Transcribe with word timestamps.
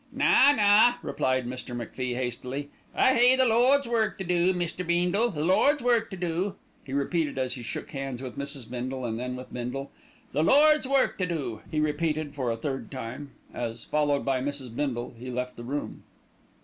"Na, 0.11 0.51
na!" 0.51 0.95
replied 1.03 1.45
Mr. 1.45 1.75
MacFie 1.75 2.15
hastily, 2.15 2.71
"I 2.95 3.13
hae 3.13 3.35
the 3.35 3.45
Lord's 3.45 3.87
work 3.87 4.17
to 4.17 4.23
do, 4.23 4.51
Mr. 4.51 4.83
Beendle, 4.83 5.29
the 5.29 5.45
Lord's 5.45 5.83
work 5.83 6.09
to 6.09 6.17
do," 6.17 6.55
he 6.83 6.91
repeated 6.91 7.37
as 7.37 7.53
he 7.53 7.61
shook 7.61 7.91
hands 7.91 8.19
with 8.19 8.35
Mrs. 8.35 8.67
Bindle 8.67 9.05
and 9.05 9.19
then 9.19 9.35
with 9.35 9.53
Bindle. 9.53 9.91
"The 10.31 10.41
Lord's 10.43 10.87
work 10.87 11.19
to 11.19 11.27
do," 11.27 11.61
he 11.69 11.79
repeated 11.79 12.33
for 12.33 12.49
a 12.49 12.57
third 12.57 12.89
time 12.89 13.33
as, 13.53 13.83
followed 13.83 14.25
by 14.25 14.41
Mrs. 14.41 14.75
Bindle, 14.75 15.13
he 15.19 15.29
left 15.29 15.55
the 15.55 15.63
room. 15.63 16.01